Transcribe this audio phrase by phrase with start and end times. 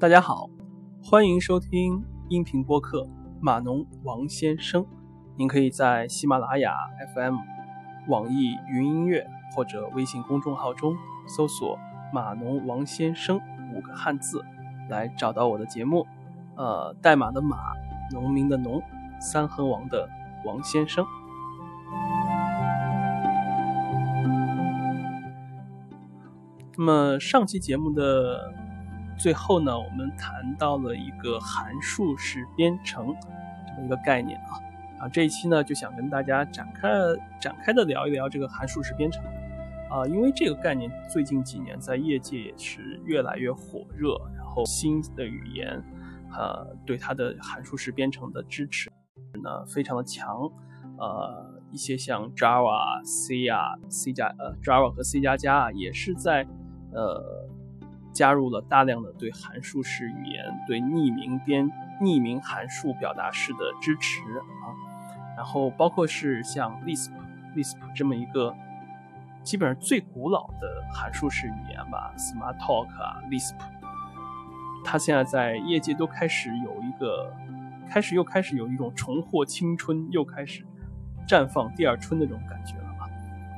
[0.00, 0.48] 大家好，
[1.02, 3.04] 欢迎收听音频播客
[3.40, 4.86] 码农王先生。
[5.34, 6.72] 您可以在喜马拉雅
[7.16, 7.34] FM、
[8.06, 9.26] 网易云音乐
[9.56, 11.76] 或者微信公众号中搜索
[12.14, 13.40] “码农王先生”
[13.74, 14.44] 五个汉字，
[14.88, 16.06] 来找到我的节目。
[16.54, 17.56] 呃，代码的码，
[18.12, 18.80] 农民的农，
[19.20, 20.08] 三横王的
[20.44, 21.04] 王先生。
[26.76, 28.54] 那么上期节目的。
[29.18, 33.12] 最后呢，我们谈到了一个函数式编程
[33.66, 34.54] 这么一个概念啊，
[35.00, 36.88] 啊这一期呢就想跟大家展开
[37.40, 39.20] 展开的聊一聊这个函数式编程
[39.90, 45.82] 啊，因为这个概念最近几年在业界也是越来越火热，然后新的语言
[46.32, 48.88] 呃对它的函数式编程的支持
[49.42, 50.48] 呢非常的强，
[50.96, 56.46] 呃一些像 Java、C 啊、C 加呃 Java 和 C 加加啊也是在
[56.92, 57.37] 呃。
[58.12, 61.70] 加入了大量的对函数式语言、对匿名编、
[62.00, 64.74] 匿名函数表达式的支持啊，
[65.36, 68.54] 然后包括是像 Lisp，Lisp 这么一个
[69.44, 73.54] 基本上最古老的函数式语言吧，Smalltalk 啊，Lisp，
[74.84, 77.32] 它现在在业界都开始有一个，
[77.88, 80.66] 开始又开始有一种重获青春，又开始
[81.28, 83.06] 绽放第二春的这种感觉了啊，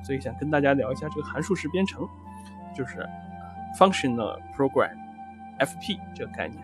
[0.04, 2.06] 所以想跟大家聊一下这个函数式编程，
[2.74, 3.08] 就是。
[3.78, 4.96] Functional Program
[5.58, 6.62] (FP) 这个概念，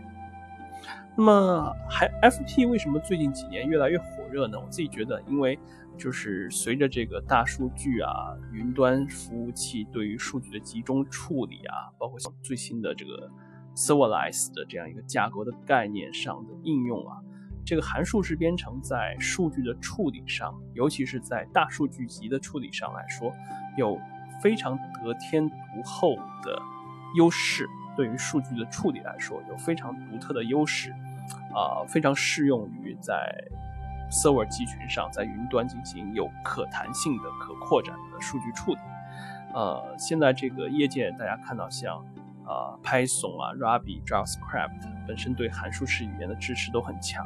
[1.17, 4.59] 那么还 FP 为什么最近几年越来越火热呢？
[4.59, 5.59] 我自己觉得，因为
[5.97, 13.31] 就是随着这个大数据啊、云端服务器对于数据的集中处理啊，包括像最新的这个
[13.75, 17.17] Serverless 的这样一个架构的概念上的应用啊，
[17.65, 23.33] 这个函数式编程在数据的处理上，尤其是在大数据集的处理上来说，
[23.79, 23.99] 有
[24.43, 26.61] 非常得天独厚的。
[27.15, 30.91] 优势对于数据的处理来说有非常独特的优势，
[31.55, 33.33] 啊，非常适用于在
[34.11, 38.79] server 集群上，在云端进行有可弹性的、可扩展的数据处理。
[39.55, 41.97] 呃，现在这个业界大家看到像
[42.45, 47.25] 啊 Python 啊 Ruby、JavaScript 本身对函数式语言的支持都很强，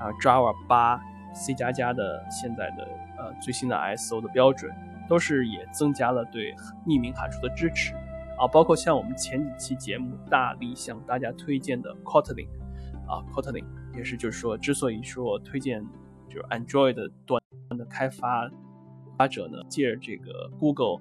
[0.00, 1.00] 啊 Java 八、
[1.34, 2.88] C 加加的现在的
[3.18, 4.72] 呃最新的 ISO 的标准
[5.08, 6.54] 都是也增加了对
[6.86, 7.94] 匿名函数的支持。
[8.38, 12.48] 啊，包括像我们前几期节目大力向大家推荐的 Kotlin，
[13.08, 13.64] 啊，Kotlin
[13.94, 15.82] 也是，就是说，之所以说推荐
[16.28, 18.50] 就是 Android 端的开发
[19.16, 21.00] 发者呢，借着这个 Google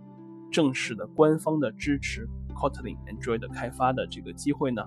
[0.49, 2.25] 正式的官方的支持
[2.55, 4.81] Kotlin Android 开发的这个机会呢，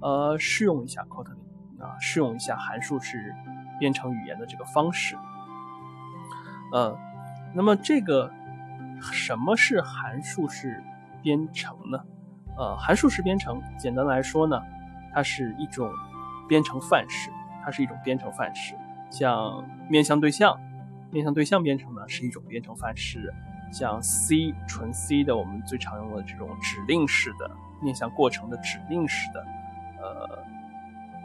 [0.00, 3.34] 呃，试用一下 Kotlin，啊，试用一下函数式
[3.80, 5.16] 编程语言的这个方式，
[6.72, 6.96] 嗯，
[7.56, 8.30] 那么这个
[9.00, 10.80] 什么是函数式？
[11.22, 11.98] 编程呢，
[12.56, 14.60] 呃，函数式编程，简单来说呢，
[15.12, 15.90] 它是一种
[16.48, 17.30] 编程范式，
[17.64, 18.74] 它是一种编程范式。
[19.10, 20.58] 像面向对象，
[21.10, 23.32] 面向对象编程呢是一种编程范式。
[23.70, 27.50] 像 C 纯 C 的，我们最常用的这种指令式的
[27.82, 29.46] 面向过程的指令式的，
[30.00, 30.38] 呃，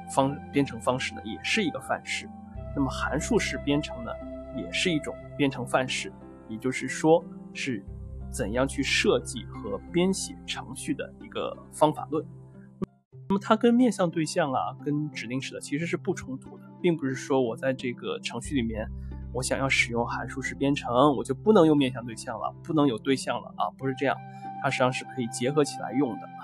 [0.10, 2.30] 方编程方式呢，也是一个范式。
[2.76, 4.12] 那么函数式编程呢，
[4.56, 6.12] 也是一种编程范式，
[6.48, 7.24] 也就是说
[7.54, 7.84] 是。
[8.34, 12.26] 怎样去设计和编写程序的一个方法论？
[13.30, 18.88] 那么它跟面向对象啊，跟指令式的其实是不冲突的，并不是说我在这个程序里面，
[19.32, 24.18] 我想要使用函数式编程，我就不能用面向对象了，不能有对象了啊，不是这样，
[24.64, 26.42] 它实际上是可以结合起来用的啊。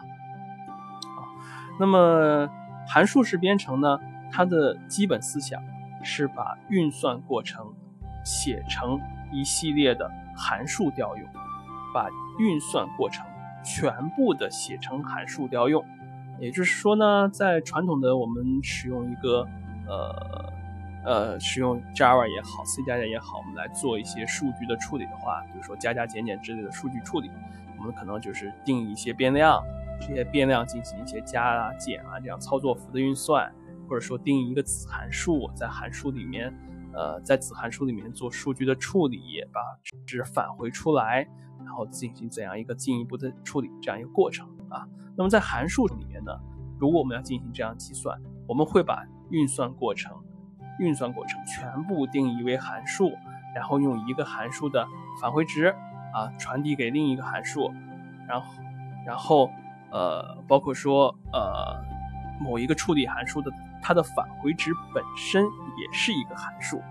[1.79, 2.47] 那么
[2.87, 3.99] 函数式编程呢，
[4.31, 5.61] 它的基本思想
[6.03, 7.73] 是把运算过程
[8.23, 8.99] 写成
[9.31, 11.27] 一系列的函数调用。
[11.93, 13.25] 把运算过程
[13.63, 15.83] 全部的写成函数调用，
[16.39, 19.47] 也就是说呢，在传统的我们使用一个
[19.87, 20.53] 呃
[21.03, 27.29] 呃使用 Java 也好，C 加加也好，我们来做一些数据的处理的话，比如说加加减减之类的数据处理，
[27.77, 29.61] 我们可能就是定义一些变量，
[29.99, 33.51] 这些变量进行一些加啊减啊这样操作符的运算，
[33.89, 36.53] 或者说定义一个子函数，在函数里面
[36.93, 39.61] 呃在子函数里面做数据的处理，把
[40.05, 41.27] 值返回出来。
[41.65, 44.87] 然后进行怎样一个进一步的处理，这样一个过程啊？
[45.15, 46.31] 那么在函数里面呢，
[46.79, 50.15] 如果我们要进行这样计算，我们会把运算过程、
[50.79, 53.11] 运算过程全部定义为函数，
[53.53, 54.87] 然后用一个函数的
[55.21, 55.67] 返回值
[56.13, 57.71] 啊传递给另一个函数，
[58.27, 58.53] 然后，
[59.05, 59.49] 然后
[59.91, 61.83] 呃，包括说呃
[62.39, 63.51] 某一个处理函数的
[63.81, 66.81] 它的返回值本身也是一个函数，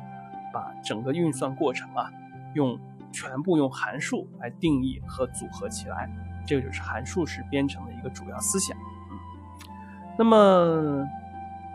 [0.53, 2.11] 把整个运算过程啊
[2.55, 2.79] 用。
[3.13, 6.11] 全部用函数来定义和组合起来，
[6.47, 8.77] 这个就是函数式编程的一个主要思想。
[8.77, 9.19] 嗯，
[10.19, 11.09] 那么，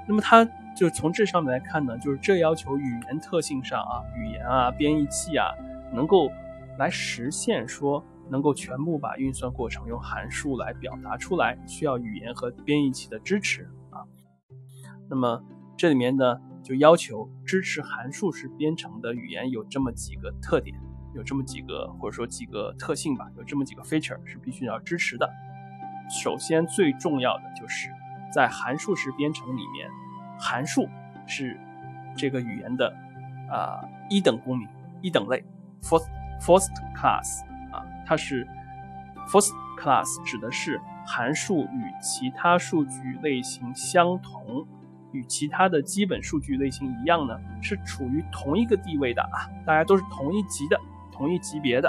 [0.07, 5.47] 那么它就从这上面来看呢，就是这要求语言特性上啊，语言啊，编译器啊，
[5.93, 6.31] 能够
[6.77, 14.01] 来实现说能够全部把运算过程用函数来表达出来，需要语言和编译器的支持啊。
[15.09, 15.43] 那么
[15.77, 20.75] 这里面呢，就要求支持函数式编程的语言有这么几个特点，
[21.13, 25.29] 有这么几个或者说几个特性吧，有这么几个 feature 是必须要支持的。
[26.09, 27.89] 首先最重要的就是
[28.33, 29.89] 在函数式编程里面，
[30.39, 30.87] 函数
[31.25, 31.59] 是
[32.15, 32.93] 这个语言的
[33.49, 34.67] 啊一等公民、
[35.01, 35.43] 一等类
[35.81, 36.07] （first
[36.41, 38.47] first class） 啊，它是
[39.27, 44.67] first class 指的是函数与其他数据类型相同，
[45.11, 50.79] 与其他的基本数据类型一样呢，是处于同一个地位的啊，大家都是同一级的、
[51.13, 51.87] 同一级别的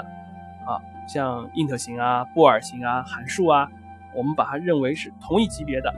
[0.65, 3.67] 啊，像 int 型啊、布尔型啊、函数啊。
[4.15, 5.93] 我们把它认为是同一级别的，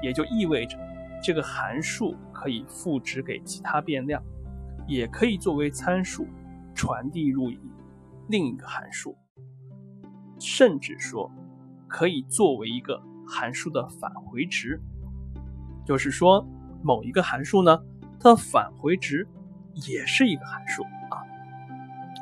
[0.00, 0.78] 也就意味着
[1.20, 4.22] 这个函数可以赋值给其他变量，
[4.86, 6.28] 也可以作为参数
[6.76, 7.50] 传递入
[8.28, 9.18] 另一个函数，
[10.38, 11.28] 甚至说
[11.88, 14.80] 可以作为一个函数的返回值。
[15.84, 16.46] 就是说，
[16.84, 17.76] 某一个函数呢，
[18.20, 19.26] 它的返回值
[19.88, 20.84] 也是一个函数。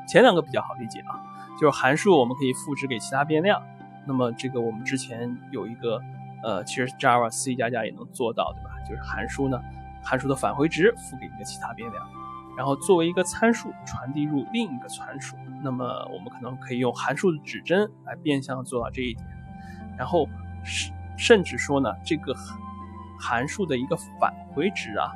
[0.06, 1.20] 前两个比较好理解啊，
[1.60, 3.62] 就是函数我们可以赋值给其他变量。
[4.06, 6.00] 那么这个我们之前有一个，
[6.42, 8.70] 呃，其实 Java C 加加也能做到，对吧？
[8.88, 9.58] 就是函数呢，
[10.02, 12.06] 函数的返回值赋给一个其他变量，
[12.56, 15.36] 然后作为一个参数传递入另一个参数。
[15.62, 19.26] 那么我们可能可以用函数的指针来变相做到这一点。
[19.96, 20.28] 然后
[20.62, 22.34] 甚甚至说呢，这个
[23.18, 25.10] 函数的一个返回值啊，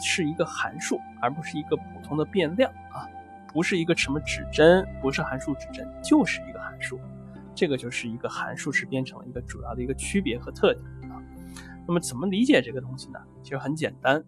[0.00, 3.06] 是一个函数，而不是一个普通的变量啊，
[3.56, 7.00] 不是一个什么指针，不是函数指针，就是一个函数。
[7.54, 11.16] 这个就是一个函数式编程的一个主要的一个区别和特点啊。
[11.88, 13.18] 那么怎么理解这个东西呢？
[13.42, 14.22] 其实很简单，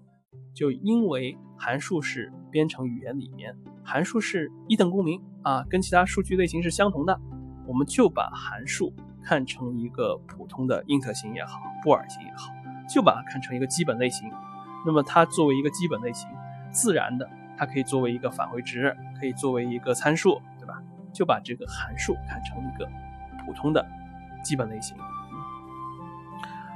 [0.55, 3.55] 就因为函数式编程语言里面，
[3.85, 7.21] 函数是一等公民啊，跟其他数据类型是相同的，
[7.67, 12.51] 我们就把函数看成一个普通的 int 型也好，布尔型也好，
[12.89, 14.27] 就把它看成一个基本类型。
[14.87, 16.27] 那么它作为一个基本类型，
[16.73, 17.29] 自然的
[17.59, 20.81] 它可以作为一个返回值，可以作为一个参数，对吧？
[21.13, 22.89] 就把这个函数看成一个。
[23.47, 23.83] 普通的
[24.43, 24.95] 基本类型。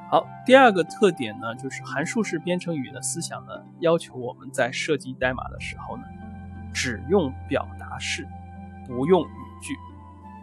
[0.09, 6.05] 好，第二个特点呢，就是函数式编程语言的思想呢，要求我们在设计代码的时候呢，
[6.73, 8.27] 只用表达式，
[8.87, 9.75] 不用语句。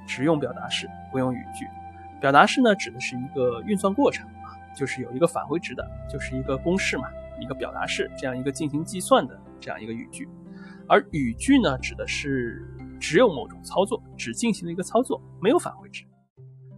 [0.05, 1.67] 只用表达式，不用语句。
[2.21, 7.09] 表达式呢，指的是一个运算过程啊，就是有一个返回值的，就是一个公式嘛，
[7.39, 10.27] 一个表达式，这样一个进行计算的这样一个语句。
[10.87, 12.65] 而语句呢，指的是
[12.99, 16.05] 只有某种操作，只进行了一个操作，没有返回值。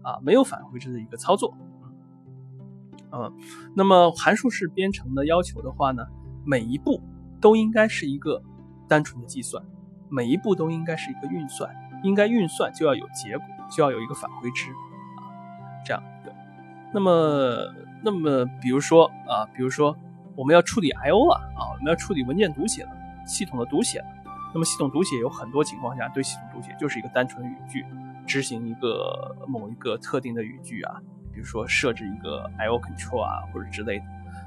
[0.04, 1.56] 啊，没有返回值的一个操作，
[3.12, 3.32] 嗯，
[3.76, 6.04] 那么函数式编程的要求的话呢，
[6.44, 7.00] 每一步
[7.40, 8.42] 都应该是一个
[8.90, 9.64] 单纯的计算，
[10.10, 11.70] 每一步都应该是一个运算，
[12.04, 15.30] 应该运算就要有结果，就要有一个返回值，啊，
[15.86, 16.36] 这样的。
[16.92, 17.72] 那么，
[18.04, 19.96] 那么比如说啊，比如说
[20.36, 22.92] 我们要处理 I/O 了啊，我们要处理文件读写了，
[23.26, 24.06] 系统的读写了，
[24.54, 27.86] 那么系统读写有很多情况下对系统读写就是一个单纯语句。
[28.28, 31.02] 执行一个某一个特定的语句啊，
[31.34, 34.06] 比如说设置一个 I/O control 啊或者之类的，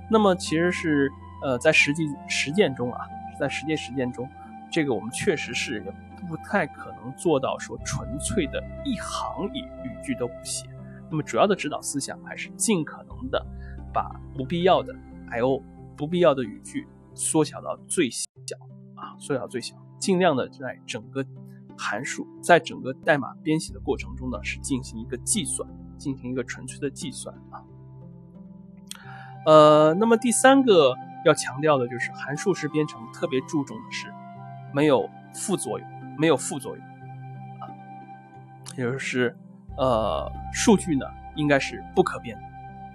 [0.09, 1.11] 那么其实是
[1.43, 3.01] 呃在实际实践中啊，
[3.39, 4.31] 在实际实践中，
[4.71, 10.67] 这个我们确实是也不太可能做到说纯粹的一行语语句都不写。
[11.11, 13.45] 那么主要的指导思想还是尽可能的
[13.93, 14.95] 把不必要的
[15.31, 15.61] I/O
[15.97, 18.25] 不必要的语句缩小到最小
[18.95, 21.25] 啊，缩小最小，尽量的在整个。
[21.77, 27.59] 函数在整个代码编写的过程中呢，是进行一个计算，进行一个纯粹的计算啊。
[29.45, 34.07] 呃，那么第三个要强调的就是函数式编程特别注重的是
[34.73, 36.87] 没有副作用，没有副作用
[37.59, 37.67] 啊，
[38.77, 39.37] 也就是
[39.77, 42.39] 呃，数据呢应该是不可变，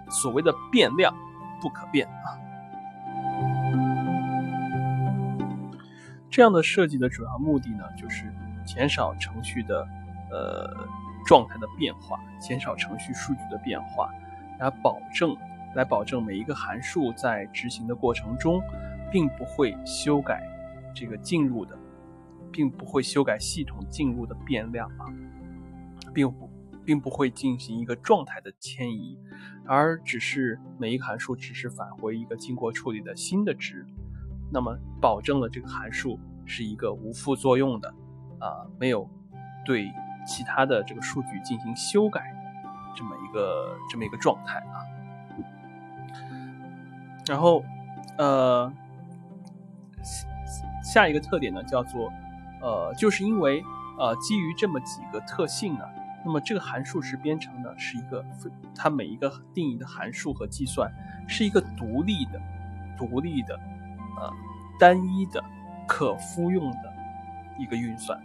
[0.10, 1.14] 所谓的变量
[1.60, 2.40] 不可变啊。
[6.30, 8.34] 这样的设计的主要目的呢，就是。
[8.66, 9.88] 减少程序的
[10.30, 10.88] 呃
[11.26, 14.12] 状态的变化，减少程序数据的变化，
[14.60, 15.36] 来保证
[15.74, 18.62] 来保证每一个函数在执行的过程中，
[19.12, 20.44] 并不会修改
[20.94, 21.76] 这个进入的，
[22.52, 25.10] 并不会修改系统进入的变量啊，
[26.14, 26.48] 并不
[26.86, 29.18] 并不会进行一个状态的迁移，
[29.66, 33.84] 而只是每一个函数只是返回一个经过处理的新的值，
[34.52, 37.94] 那么保证了这个函数是一个无副作用的。
[38.40, 39.06] 啊，没有
[39.66, 39.92] 对
[40.26, 44.80] 其他的这个数据进行修改的，这么一个这么一个状态啊。
[47.28, 47.62] 然后，
[48.18, 48.72] 呃，
[50.82, 52.10] 下一个特点呢，叫做，
[52.62, 53.62] 呃，就是因为
[53.98, 55.84] 呃，基于这么几个特性呢，
[56.24, 58.26] 那么这个函数式编程呢，是一个
[58.74, 60.90] 它每一个定义的函数和计算
[61.28, 62.42] 是一个独立的、
[62.98, 63.60] 独立的、
[64.20, 64.34] 呃，
[64.78, 65.44] 单一的、
[65.88, 66.94] 可复用的
[67.58, 68.20] 一个运算，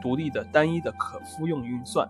[0.00, 2.08] 独立的、单一的可复用运算。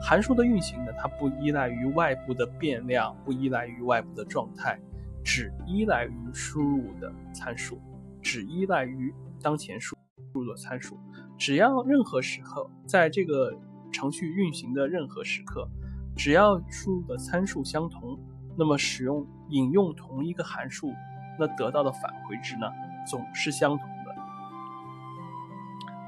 [0.00, 4.78] 函数的运行呢，它不依赖于外部的变量，不依赖于外部的状态，
[5.24, 7.80] 只依赖于输入的参数，
[8.22, 9.12] 只依赖于
[9.42, 9.96] 当前输
[10.32, 10.96] 入的参数。
[11.36, 13.52] 只要任何时候，在这个
[13.92, 15.68] 程序运行的任何时刻，
[16.16, 18.18] 只要输入的参数相同，
[18.56, 20.92] 那么使用引用同一个函数，
[21.38, 22.66] 那得到的返回值呢，
[23.06, 24.14] 总是相同的。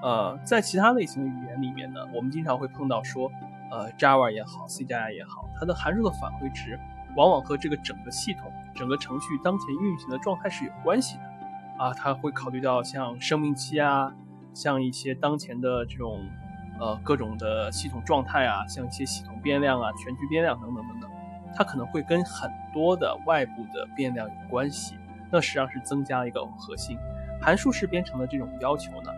[0.02, 3.30] 呃，在其他类型的语言里面呢，我们经常会碰到说。
[3.72, 6.76] 呃，Java 也好，C 加加也好，它的函数的返回值
[7.14, 11.84] 往往和这个整个系统、整个程序当前运行的状态是有关系的。
[11.84, 14.12] 啊，它会考虑到像生命期啊，
[14.52, 16.18] 像一些当前的这种
[16.80, 21.08] 呃各种的系统状态啊，像一些系统变量啊、全局变量等等等等，
[21.54, 24.96] 它可能会跟很多的外部的变量有关系。
[25.32, 26.96] 那实际上是增加了一个核心。
[27.40, 29.10] 函数式编程的这种要求呢，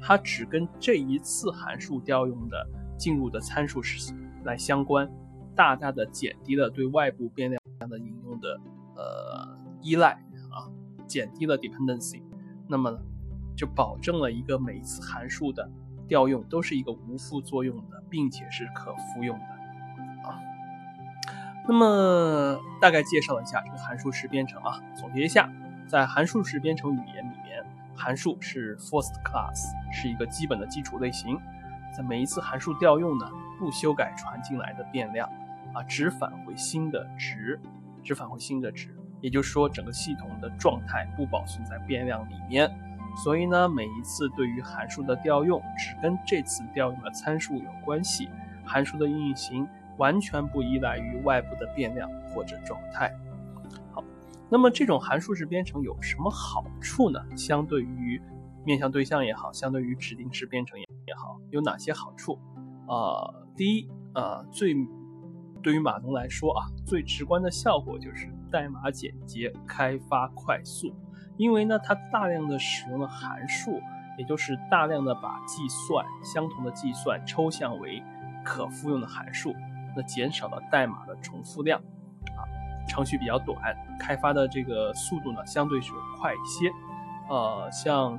[0.00, 2.66] 它只跟这一次函数调用的。
[2.98, 4.14] 进入的参数是
[4.44, 5.10] 来相关，
[5.56, 8.60] 大大的减低了对外部变量的引用的
[8.94, 10.12] 呃依赖
[10.52, 10.70] 啊，
[11.04, 12.22] 减低了 dependency，
[12.68, 12.96] 那么
[13.56, 15.68] 就保证了一个每一次函数的
[16.06, 19.44] 调用都是一个无副作用的，并且是可复用的
[20.28, 20.38] 啊。
[21.68, 25.48] 那么大概介绍一下这个函数式编程啊，总结一下，
[25.86, 27.64] 在函数式编程语言里面，
[27.94, 31.38] 函数是 first class，是一个基本的基础类型。
[31.96, 35.28] 在每一次函数调用呢，不修改传进来的变量，
[35.72, 37.60] 啊，只返回新的值，
[38.02, 38.88] 只返回新的值。
[39.20, 42.68] 也就是说，整个系统的状态不保存在变量里面。
[43.22, 48.28] 所以呢，每一次对于函数的调用，只跟这次调用的参数有关系。
[48.64, 53.12] 函数的运行完全不依赖于外部的变量或者状态。
[53.92, 54.02] 好，
[54.50, 57.20] 那么这种函数式编程有什么好处呢？
[57.36, 58.20] 相对于
[58.64, 62.38] 面向对象也好，相对于指定式编程也好，有哪些好处？
[62.86, 64.74] 啊，第一，啊，最
[65.62, 70.94] 对于码农来说啊，最直观的效果就是代码简洁，开发快速。
[71.38, 73.80] 因为呢，它大量的使用了函数，
[74.18, 78.02] 也就是大量的把计算相同的计算抽象为
[78.44, 79.54] 可复用的函数，
[79.96, 82.40] 那减少了代码的重复量，啊，
[82.88, 83.56] 程序比较短，
[83.98, 86.70] 开发的这个速度呢，相对是快一些。
[87.28, 88.18] 呃，像。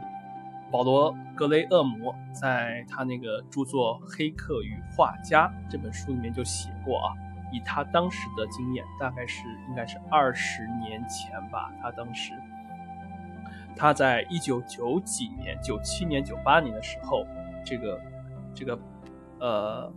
[0.72, 7.14] 保罗·格雷厄姆在他那个著作《黑客与画家》这本书里面就写过啊，
[7.52, 12.34] 以他当时的经验，大概是应该是二十年前吧，他当时
[13.76, 17.24] 他在一九九几年、九七年、九八年的时候，
[17.64, 18.02] 这个
[18.56, 18.80] 这个
[19.40, 19.94] 呃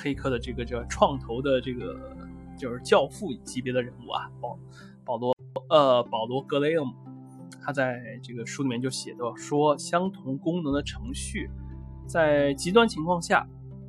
[0.00, 1.98] 黑客的这个叫创投的这个
[2.56, 4.58] 就是教父级别的人物啊，保
[5.04, 5.34] 保罗
[5.68, 6.94] 呃保罗·格雷厄姆。
[7.60, 11.50] 他在这个书里面就写到说，相同功能的程序，
[12.06, 13.46] 在极端情况下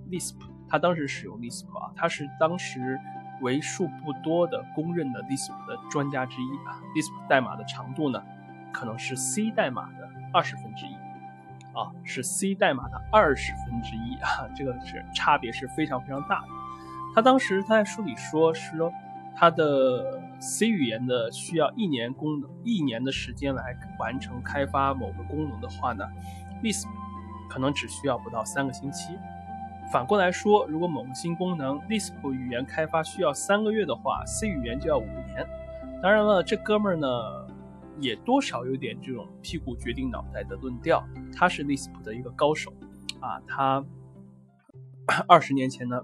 [0.10, 0.36] ，Lisp，
[0.68, 3.00] 他当时使用 Lisp 啊，他是当时
[3.42, 6.82] 为数不多的公认的 Lisp 的专家之一啊。
[6.94, 8.22] Lisp 代码的长度呢，
[8.74, 10.94] 可能是 C 代码的二十分之一
[11.80, 16.48] 啊，是 C 代码的二十分之一啊，这个是差别是非常非常大的。
[17.16, 18.92] 他当时他在书里说是说。
[19.42, 26.06] 它的 C 语言的需要一年功能一年的时间来完成开发某个功能的话呢
[26.62, 26.88] ，Lisp
[27.48, 29.18] 可能只需要不到三个星期。
[29.94, 35.48] 反过来说，如果某个新功能 Lisp 语言开发需要三个月的话，C 语言就要五年。
[36.04, 37.08] 当然了，这哥们儿呢
[38.02, 41.04] 也多少有点这种屁股决定脑袋的论调。
[41.36, 42.74] 他是 Lisp 的一个高手
[43.20, 43.84] 啊，他
[45.28, 46.02] 二十年前呢。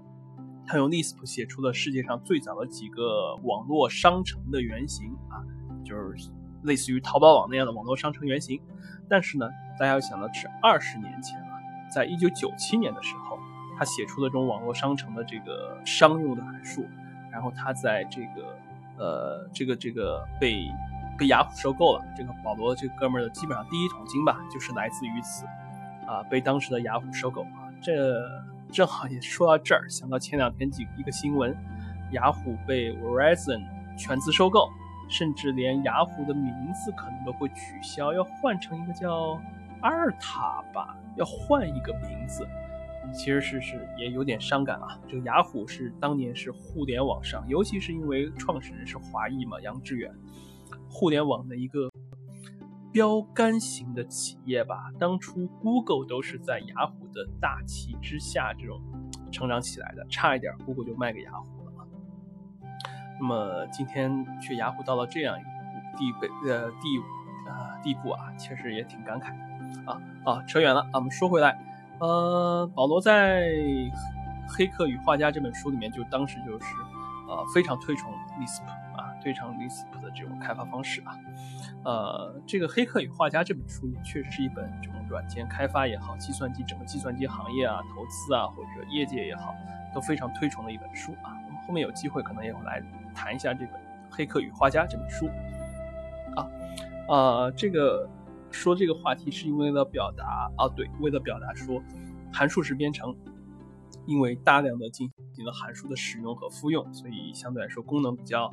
[0.68, 5.38] 他用 Lisp 写出了世界上最早的几个网络商城的原型啊，
[5.84, 6.28] 就是
[6.64, 8.60] 类似于淘宝网那样的网络商城原型。
[9.08, 9.48] 但是呢，
[9.78, 11.54] 大家要想的是二十年前啊，
[11.88, 13.38] 在一九九七年的时候，
[13.78, 16.84] 他写出了这种网络商城的这个商用的函数。
[17.30, 18.58] 然后他在这个
[18.98, 20.68] 呃这个这个被
[21.16, 22.04] 被雅虎收购了。
[22.16, 25.44] 这个保罗这哥们儿的基本上第一桶金吧，就是来自于此
[26.06, 28.14] 啊，被当时的雅虎收购啊，这。
[28.72, 31.56] 正好也说到这儿，想到前两天几一个新闻，
[32.10, 33.62] 雅虎被 Verizon
[33.96, 34.68] 全资收购，
[35.08, 39.40] 甚至连雅虎的名字可能都会取消，要换成一个叫
[39.82, 42.44] 阿尔塔吧，要换一个名字，
[43.14, 44.98] 其实是是也有点伤感啊。
[45.06, 50.12] 这个雅虎是当年是互联网上，尤其是因为创始人是华裔嘛，杨致远，
[50.90, 51.90] 互联网的一个
[52.92, 54.90] 标杆型的企业吧。
[54.98, 58.80] 当初 Google 都是在雅虎的大旗之下这种
[59.30, 61.72] 成长起来的，差一点 Google 就卖给雅虎了。
[63.18, 65.48] 那么今天却雅虎到了这样一个
[65.96, 66.98] 地位呃地
[67.46, 69.32] 呃地步啊，确实也挺感慨
[69.86, 71.58] 啊啊，扯远了啊，我们说回来，
[71.98, 73.48] 呃，保罗在
[74.46, 76.66] 《黑客与画家》这本书里面，就当时就是
[77.26, 78.62] 呃非常推崇 Lisp
[78.96, 81.18] 啊，推崇 Lisp 的这种开发方式啊，
[81.84, 89.52] 呃，这个《黑客与画家》这本书也确实是一本这种软件开发也好，计算机整个计算机行业啊、投资啊或者业界也好，
[89.92, 91.34] 都非常推崇的一本书啊。
[91.46, 92.80] 我们后面有机会可能也会来。
[93.18, 93.68] 谈一下这本
[94.10, 95.26] 《黑客与画家》这本书，
[96.36, 96.46] 啊，
[97.08, 98.06] 呃，这个
[98.50, 101.82] 说这个话题是因为了表达啊，对，为了表达说
[102.30, 103.16] 函数式编程，
[104.04, 108.52] 因为大量的进行了函数的使用和复用，所以相对来说功能比较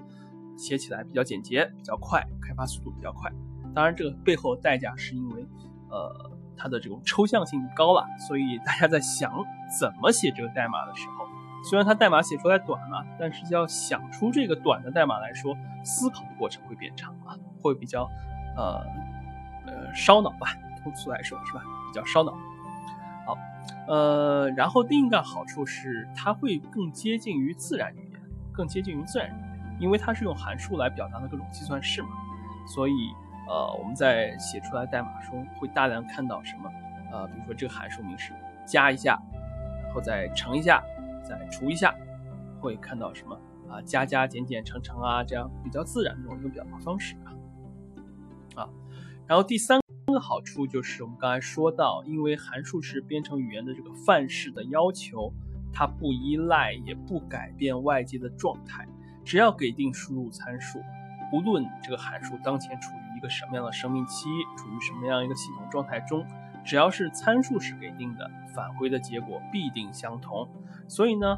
[0.58, 3.32] 写起来比较简洁、比较快，开发速度比较快。
[3.74, 5.46] 当然，这个背后的代价是因为
[5.90, 9.34] 呃它的这种抽象性高了，所以大家在想
[9.80, 11.26] 怎么写这个代码的时候。
[11.66, 15.56] 虽然它代码写出来短了，但是要想出这个短的代码来说，
[15.86, 18.04] 思考的过程会变长啊，会比较，
[18.58, 18.86] 呃，
[19.66, 20.48] 呃烧脑吧，
[20.84, 21.64] 通俗来说是吧？
[21.88, 22.34] 比较烧脑。
[23.26, 23.38] 好，
[23.88, 29.53] 呃，然后另一个好处是它会更接近于自然语言，更接近于自然语言，
[29.84, 32.10] 因为它是用函数来表达的各种计算式嘛，
[32.66, 32.94] 所以
[33.50, 36.72] 呃，我们在写出来代码中会大量看到什么？
[37.12, 38.32] 呃，比如说这个函数名是
[38.66, 39.22] 加一下，
[39.84, 40.82] 然后再乘一下。
[41.26, 41.96] 再除一下，
[42.60, 43.82] 会看到什么啊？
[43.84, 47.32] 加加减减乘乘啊，这样比较自然的一种表达方式啊。
[48.62, 48.70] 啊，
[49.26, 55.32] 然后第三个好处就是我们刚才说到，因为函数式编程语言的这个范式的要求，
[55.72, 58.86] 它不依赖也不改变外界的状态，
[59.24, 60.82] 只要给定输入参数，
[61.32, 66.26] 不论这个函数当前处于一个什么样的生命期，处于什么样一个系统状态中。
[66.64, 70.48] 只要是参数是给定的，返回的结果必定相同。
[70.88, 71.38] 所以呢，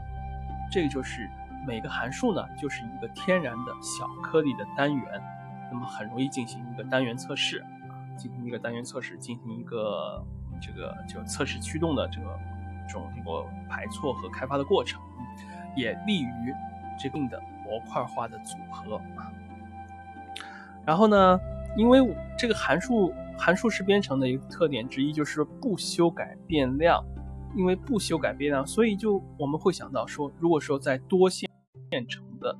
[0.71, 1.27] 这个就是
[1.67, 5.21] 每个函数呢，就是一个天然的小颗粒的单元，
[5.71, 7.65] 那么很容易进行一个单元测试，
[8.15, 10.23] 进行一个单元测试，进行一个
[10.61, 12.39] 这个就测试驱动的这个
[12.87, 15.01] 这种这个排错和开发的过程，
[15.75, 16.53] 也利于
[16.99, 19.01] 这定的模块化的组合。
[20.85, 21.39] 然后呢，
[21.75, 21.99] 因为
[22.37, 23.13] 这个函数。
[23.37, 27.03] 函数式编程的一个特点之一就是不修改变量，
[27.53, 31.49] 因为不修改变量，所以就我们会想到说，如果说在多线
[32.07, 32.57] 程的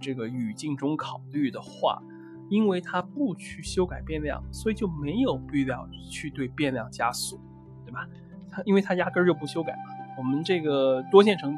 [0.00, 2.02] 这个语境中考虑的话，
[2.50, 7.38] 因为它不去修改变量，所以就没有必要去对变量加锁，
[7.86, 8.08] 对吧？
[8.50, 9.82] 它因为它压根儿就不修改嘛。
[10.18, 11.56] 我们这个多线程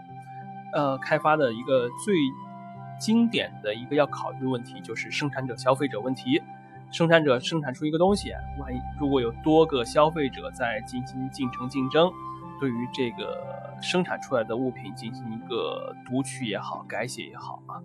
[0.75, 2.15] 呃开发的一个最
[2.99, 6.43] 经典的一个要考虑的问题就是生产者消费者问题。
[6.93, 8.31] 生产者生产出一个东西，
[8.61, 12.11] 万一如果有多个消费者在进行进程竞争，
[12.61, 17.83] 对于这个生产出来的物品进行一个读取也好、改写也好啊，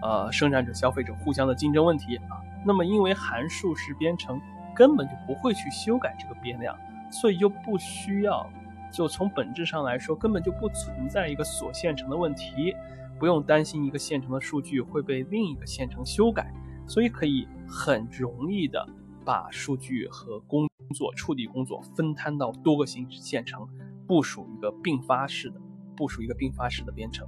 [0.00, 4.40] 呃，生产者、消费者互相的竞争问题啊，那么因为函数式编程
[4.74, 6.78] 根本就不会去修改这个变量，
[7.10, 8.48] 所以就不需要，
[8.92, 12.74] 就从本质上来说，根本就不存在一个锁线程的问题，
[13.18, 16.52] 不用担心一个线程的数据会被另一个线程修改。
[16.88, 18.88] 所以可以很容易的
[19.24, 23.66] 把数据和工作处理工作分摊到多个线程，
[24.06, 25.60] 部署一个并发式的
[25.96, 27.26] 部署一个并发式的编程。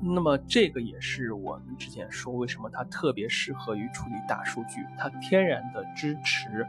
[0.00, 6.66] 那么这个也是我们之前说为什么它特别适合于处理大数据，它天然的支持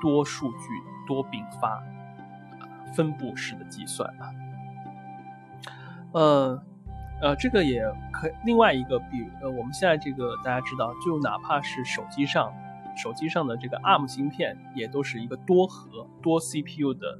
[0.00, 0.58] 多数据
[1.06, 1.82] 多并发
[2.94, 4.32] 分布式的计算啊。
[6.12, 6.62] 呃。
[7.22, 12.50] 呃，这个也可另外一个，比呃，我们现在这个大家知道，就哪怕是手机上，
[12.96, 17.18] 手机上的这个 ARM 芯片，也都是一个多核多 CPU 的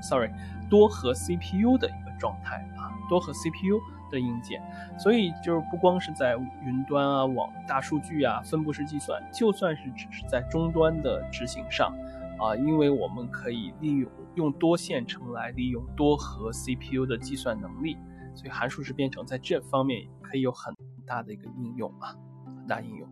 [0.00, 0.28] ，sorry，
[0.68, 3.80] 多核 CPU 的一个状态啊，多核 CPU
[4.10, 4.60] 的硬件。
[4.98, 11.94] 所以就是不光是在云端啊、网大数据啊、分布式计算，就算是只是在终端的执行上
[12.40, 17.96] 啊，因为我们可以利用用多线程来利用多核 CPU 的计算能力。
[18.34, 20.74] 所以函数式编程在这方面可以有很
[21.06, 22.16] 大的一个应用啊，
[22.46, 23.08] 很大应用。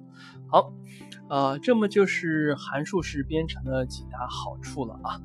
[0.49, 0.73] 好，
[1.29, 5.21] 呃，这么就是函数式编程的几大好处了啊。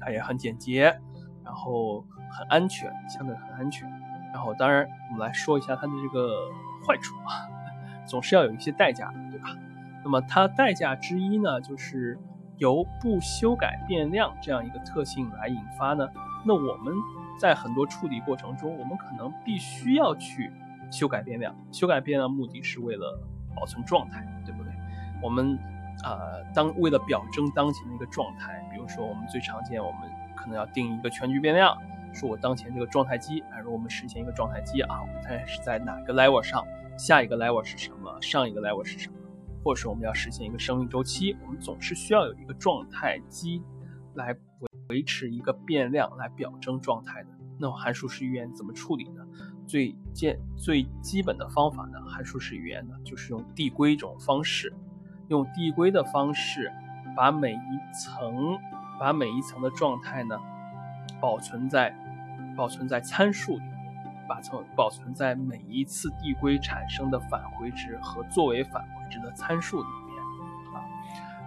[0.00, 0.98] 它也很简洁，
[1.44, 3.88] 然后很安全，相对很安全。
[4.32, 6.48] 然后当然我们来说一下它的这个
[6.86, 7.46] 坏处啊，
[8.06, 9.56] 总是要有一些代价的，对吧？
[10.04, 12.18] 那么它代价之一呢，就是
[12.58, 16.08] 由不修改变量这样一个特性来引发呢，
[16.44, 16.94] 那我们。
[17.38, 20.50] 在很多处理过程中，我们可能必须要去
[20.90, 21.54] 修改变量。
[21.72, 23.18] 修改变量目的是为了
[23.54, 24.72] 保存状态，对不对？
[25.22, 25.58] 我们
[26.04, 30.00] 呃，当为了表征当前的一个状态，比如说我们最常见，我们
[30.34, 31.76] 可能要定一个全局变量，
[32.12, 36.64] 说我当前这个状态机，还是我们实现一个状态机啊，我们看是在哪个 level 上，
[36.98, 39.16] 下一个 level 是什么，上一个 level 是什么，
[39.62, 43.62] 或者说我们要实现一个生命周期，我们总是需要有一个状态机
[44.14, 44.34] 来
[44.88, 47.28] 维持一个变量来表征状态的。
[47.58, 49.24] 那么函数式语言怎么处理呢？
[49.66, 54.74] 最简最基本的方法呢，函数式语言呢，就是用递归这种方式，
[55.28, 56.70] 用递归的方式，
[57.16, 58.58] 把每一层
[58.98, 60.36] 把每一层的状态呢，
[61.20, 61.96] 保存在
[62.56, 70.22] 保存在参数里面，把存保存在每一次递归产生的返回值和作为返回值的参数里面
[70.74, 70.76] 啊，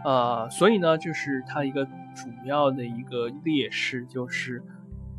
[0.06, 1.86] 呃，所以呢，就是它一个
[2.16, 4.64] 主要的一个劣势就是。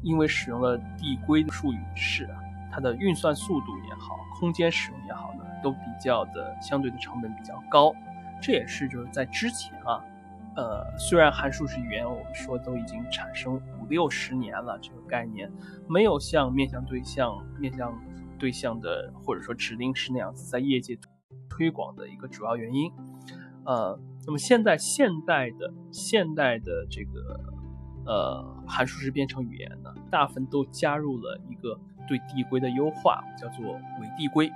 [0.02, 2.38] 因为使用了递归的术语式啊，
[2.70, 7.92] 它的运算速度也好，空间使用也好呢，都比较的相对的成本比较高。
[8.40, 10.04] 这也是就是在之前啊，
[10.54, 15.50] 呃，虽然函数式语言我们说都已经产生五六十年了，这个概念
[15.88, 17.92] 没有像面向对象、面向
[18.38, 20.96] 对象的或者说指令式那样子在业界
[21.48, 22.92] 推广的一个主要原因。
[23.64, 27.40] 呃，那么现在现代的现代的这个。
[28.08, 34.48] 呃，函数式编程语言呢，大部分都加入了一个对递归的优化，叫做伪递归。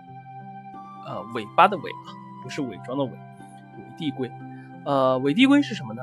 [1.05, 4.31] 呃，尾巴的尾啊，不是伪装的伪，伪递归。
[4.85, 6.03] 呃，伪递归是什么呢？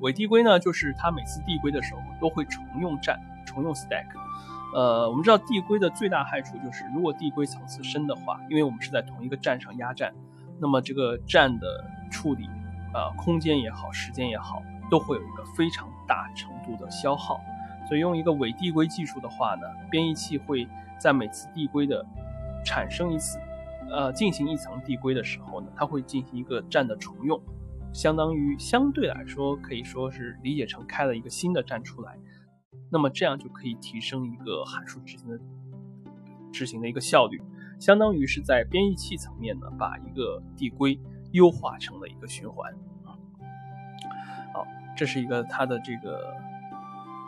[0.00, 4.06] 伪递归呢，就是它每次递归的时候都会重用站，重用 stack。
[4.74, 10.14] 呃，我们知道递归的最大害处就是，如果递归层次深的话，因为我们是在同一个站上压站，
[10.60, 12.48] 那么这个站的处理，
[12.92, 14.62] 呃，空间也好，时间也好。
[14.90, 17.40] 都会有一个非常大程度的消耗，
[17.88, 20.68] 所以用一个伪递归技术的话呢，编译器会
[21.00, 22.04] 在每次递归的
[22.66, 23.40] 产生一次，
[23.90, 27.40] 呃，进行一层递归的时候呢，它会进行一个站的重用，
[27.94, 32.18] 相当于相对来说可以说是理解成开了一个新的站出来，
[32.92, 35.40] 那么这样就可以提升一个函数执行的
[36.52, 37.42] 执行的一个效率，
[37.84, 40.98] 相当于是在编译器层面呢，把一个递归
[41.32, 42.72] 优化成了一个循环。
[44.54, 44.66] 好
[44.96, 46.34] 这是一个它的这个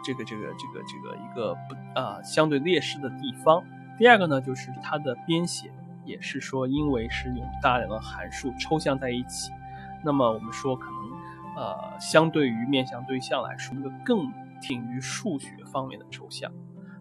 [0.03, 3.63] 这个这个这个这个一个不啊相对劣势的地方。
[3.99, 5.71] 第二个呢，就是它的编写
[6.07, 9.53] 也是说，因为是用大量的函数抽象在一起，
[10.03, 16.51] 那么我们说可能呃相对于面向对象来说，一个更挺于数学方面的抽象，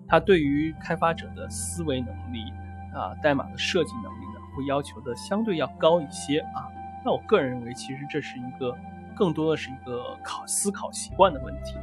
[0.09, 2.51] 它对于开发者的思维能力
[2.95, 6.65] 啊代码的设计能力呢，会要求的相对要高一些啊。
[7.05, 8.75] 那我个人认为，其实这是一个。
[9.17, 11.75] 更多的是一个考思考习惯的问题。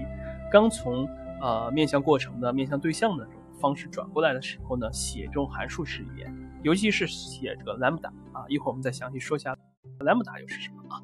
[0.51, 1.09] 刚从
[1.41, 6.31] 呃面向过程的面向对象的这种方式转过来的时候呢，写这种函数式语言，
[6.63, 9.57] 尤其是写这个 lambda 啊，一会儿我们再详细说一下
[10.01, 11.01] lambda 又是什么啊。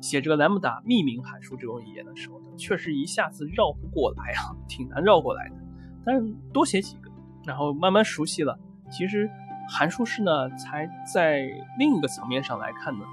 [0.00, 5.56] 写这个 lambda 命名函数这种语言的时候呢，确实一下子绕不过来啊，挺难绕过来的。
[6.04, 7.10] 但是多写几个，
[7.44, 8.56] 然后慢慢熟悉了，
[8.90, 9.30] 其实
[9.68, 13.04] 函数式呢，才在另一个层面上来看呢。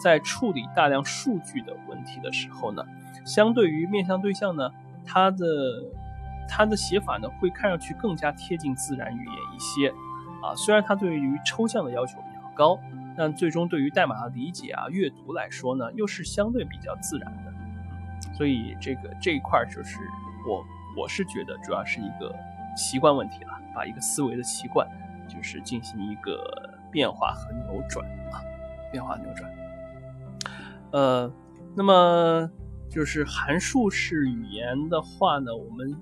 [0.00, 2.84] 在处理大量数据的问题的时候呢，
[3.24, 4.70] 相对于面向对象呢，
[5.04, 5.44] 它的
[6.48, 9.88] 它的写法呢会看上去更加贴近自然语言一些，
[10.40, 12.78] 啊，虽然它对于抽象的要求比较高，
[13.16, 17.52] 但最终对于代码的理解啊、阅读来说呢，又是相对比较自然的。
[18.32, 19.98] 所以这个这一块就是
[20.48, 20.64] 我
[20.96, 22.32] 我是觉得主要是一个
[22.76, 24.86] 习惯问题了，把一个思维的习惯
[25.28, 28.40] 就是进行一个变化和扭转啊，
[28.90, 29.50] 变化扭转。
[30.90, 31.32] 呃，
[31.76, 32.50] 那么
[32.90, 35.94] 就是函数式语言的话呢，我们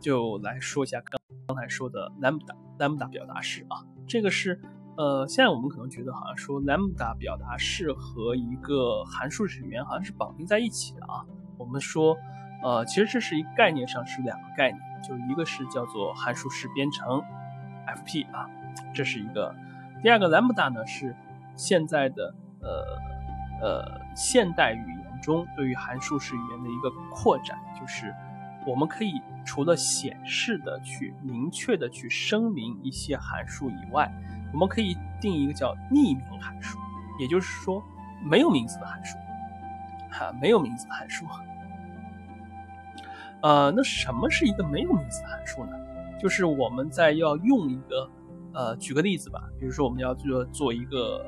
[0.00, 3.84] 就来说一下刚刚才说的 lambda lambda 表达式啊。
[4.06, 4.60] 这个是
[4.96, 11.24] 呃，现在我们可能觉得好像说 lambda 表达式和一个函数式语言好像是绑定在一起的啊。
[11.56, 12.16] 我们说
[12.62, 17.22] 呃，其实这是一概念上是两个概念，就一个是叫做函数式编程
[17.86, 18.48] FP 啊，
[18.94, 19.54] 这是一个；
[20.02, 21.14] 第二个 lambda 呢是
[21.56, 23.14] 现在的呃。
[23.62, 28.12] 呃，现代语言中对于函数式语言的一个扩展，就是
[28.66, 34.12] 我们可以除了显示的去明确的去声明一些函数以外，
[34.52, 36.78] 我们可以定一个叫匿名函数，
[37.18, 37.82] 也就是说
[38.22, 39.16] 没有名字的函数，
[40.10, 41.24] 哈，没有名字的函数。
[43.40, 45.72] 呃，那什么是一个没有名字的函数呢？
[46.20, 48.10] 就是我们在要用一个，
[48.54, 51.24] 呃，举个例子吧，比如说我们要做做一个，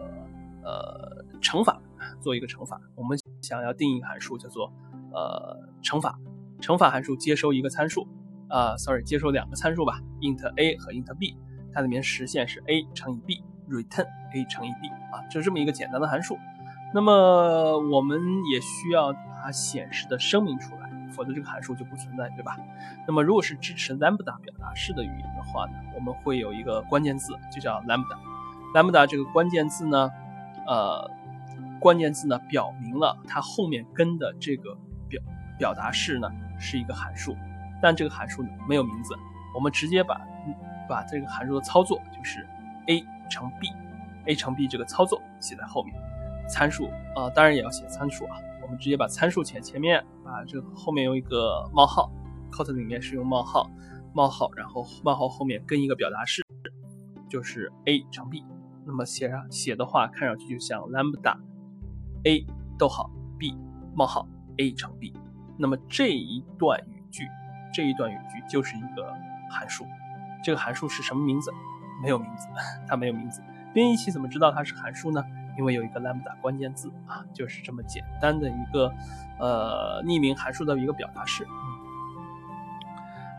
[0.63, 1.81] 呃，乘法。
[2.21, 4.73] 做一个乘法，我们想要定义函数叫做
[5.13, 6.19] 呃乘法，
[6.61, 8.07] 乘法函数接收一个参数，
[8.49, 11.37] 啊，sorry，接收两个参数吧，int a 和 int b，
[11.73, 16.37] 它里面实现是 a 乘以 b，return a 乘以 b 啊，就这么一个简单的函数。
[16.95, 18.21] 那么我们
[18.53, 22.57] 也需要把它显示的声明出来，否则这个函数就不存在，对吧？
[23.07, 28.17] 那么如果是支持 lambda 表达式的语言的话呢，我们会有一个关键字，就叫 lambda。
[28.75, 30.11] lambda 这个关键字呢，
[30.67, 31.11] 呃，
[31.81, 34.77] 关键字呢表明了它后面跟的这个
[35.09, 35.23] 表
[35.59, 37.37] 表达式呢是一个函数，
[37.81, 39.15] 但这个函数呢没有名字，
[39.55, 40.21] 我们直接把
[40.89, 42.47] 把这个函数的操作就是
[42.87, 45.95] a 乘 b，a 乘 b 这个操作写在后面。
[46.49, 48.39] 参数啊，当然也要写参数啊。
[48.67, 52.11] 我们直接把参数前前面，把这个后面用一个冒号
[52.51, 53.71] ，cot 里面是用冒号，
[54.13, 56.45] 冒号，然后冒号后面跟一个表达式，
[57.31, 58.45] 就是 a 乘 b。
[58.85, 61.37] 那么写上写的话，看上去就像 lambda
[62.25, 62.45] a
[62.77, 63.57] 逗号 b
[63.95, 64.27] 冒号
[64.57, 65.15] a 乘 b。
[65.57, 67.23] 那么这一段语句，
[67.73, 69.15] 这一段语句就是一个
[69.49, 69.87] 函数。
[70.43, 71.53] 这个函数是什么名字？
[72.03, 72.49] 没有名字，
[72.89, 73.41] 它没有名字。
[73.73, 75.23] 编译器怎么知道它是函数呢？
[75.59, 78.93] 因为有一个 lambda 关键字啊，就是这么简单的一个
[79.39, 81.47] 呃匿名函数的一个表达式。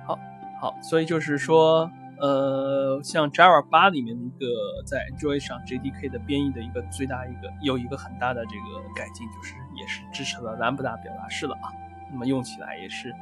[0.06, 0.17] 好，
[0.60, 4.45] 好，所以就是说，呃，像 Java 八里面的一个
[4.86, 11.69] 在 Android 上 JDK 的编译的一个最大一个有一个很大的这个改进，就是也是支持了 lambda 表达式了啊。
[12.10, 13.13] 那么用起来也是，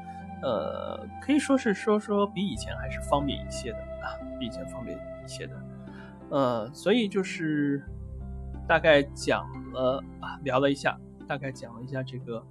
[0.41, 5.53] 呃，可以说是说说比以前还是方便一些的啊，比以前方便一些的。
[6.29, 7.83] 呃，所以就是。
[8.67, 12.43] 大概讲了啊，聊了一下，大概讲了一下这个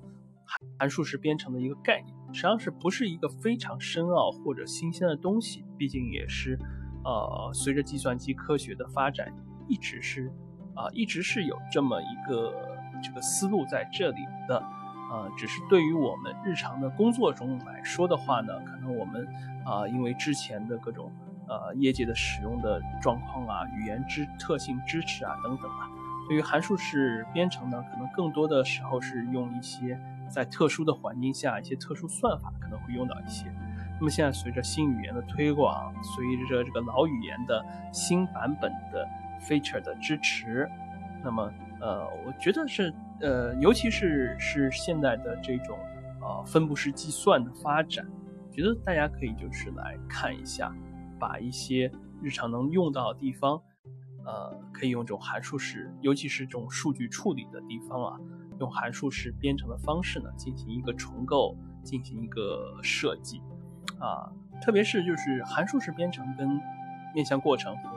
[0.79, 5.64] 函数式编程的一个概念，实际上是不是一个非常深奥或者新鲜的东西？
[5.77, 6.57] 毕竟也是，
[7.05, 9.33] 呃，随着计算机科学的发展，
[9.68, 10.33] 一直是
[10.77, 12.55] 啊，一直是有这么一个
[13.03, 14.57] 这个思路在这里的，
[15.11, 19.27] 呃，只是对于我们日常的工作中来说的话呢，可能我们
[19.66, 21.11] 啊，因为之前的各种
[21.48, 25.90] 呃业界的使用的状况啊，语言支特性支持啊等等啊。
[26.26, 29.98] 对于函数式编程呢，可能更多的时候是用一些
[30.30, 33.46] 在特殊的环境下一些特殊算法可能会用到一些。
[33.98, 39.06] 那么现在随着新语言的推广，随着这个老语言的新版本的
[39.40, 40.68] feature 的支持，
[41.22, 45.78] 那么呃，我觉得是呃，尤其是是现在的这种
[46.20, 48.04] 呃分布式计算的发展，
[48.50, 50.74] 觉得大家可以就是来看一下，
[51.18, 53.62] 把一些日常能用到的地方。
[54.24, 58.18] 呃，可以用这种函数式，尤其是这种数据处理的地方啊，
[58.58, 63.42] 用函数式编程的方式呢，进行一个重构，进行一个设计，
[64.00, 64.32] 啊，
[64.62, 66.48] 特别是就是函数式编程跟
[67.14, 67.90] 面向过程和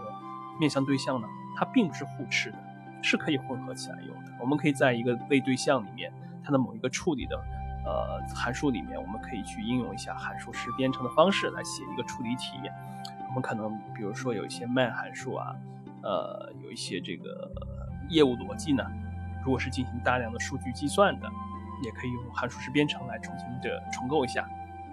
[0.60, 2.58] 面向对象呢，它并不是互斥的，
[3.02, 4.32] 是可以混合起来用的。
[4.42, 6.12] 我们可以在一个类对象里面，
[6.44, 7.38] 它的某一个处理的
[7.86, 12.58] 呃函数里面，我们可以去应用一下函数式编程的方式来写一个处理体。
[13.30, 15.56] 我们可能比如说有一些 man 函数啊。
[16.04, 17.52] 呃，有一些这个
[18.10, 18.84] 业务逻辑呢，
[19.44, 21.30] 如果是进行大量的数据计算的，
[21.84, 24.50] 也可以用函数式编程来重新的重构一下，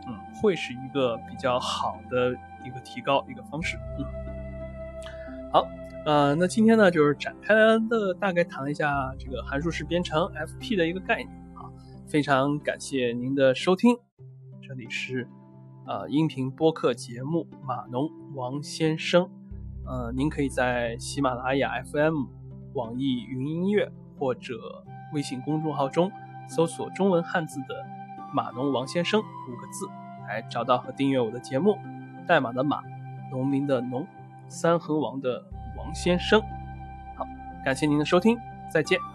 [0.07, 2.31] 嗯，会是一个比较好的
[2.65, 4.05] 一个提高一个方式，嗯。
[5.53, 5.67] 好，
[6.05, 7.55] 呃，那今天呢，就是展开
[7.89, 11.71] 的大概谈了一下这个函数式编程 FP 的一个概念啊，
[12.09, 13.97] 非常感谢您的收听，
[14.61, 15.29] 这里是
[15.87, 19.31] 呃音频播客节目码农王先生。
[19.87, 22.25] 呃，您可以在喜马拉雅 FM、
[22.75, 26.11] 网易云音乐或者微信公众号中
[26.49, 27.85] 搜索中文汉字的
[28.33, 29.87] “码农王先生”五个字，
[30.27, 31.77] 来找到和订阅我的节目。
[32.27, 32.81] 代码的码，
[33.31, 34.07] 农民的农，
[34.49, 35.45] 三横王的
[35.77, 36.41] 王先生。
[37.17, 37.27] 好，
[37.65, 38.39] 感谢您的收听，
[38.73, 39.14] 再见。